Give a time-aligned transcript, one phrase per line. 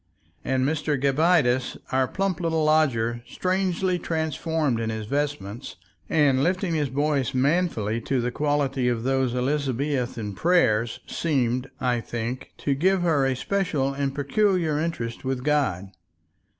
[0.43, 0.99] And Mr.
[0.99, 5.75] Gabbitas, our plump little lodger, strangely transformed in his vestments
[6.09, 12.51] and lifting his voice manfully to the quality of those Elizabethan prayers, seemed, I think,
[12.57, 15.91] to give her a special and peculiar interest with God.